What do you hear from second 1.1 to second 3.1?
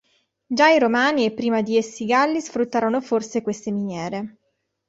e prima di essi i Galli sfruttarono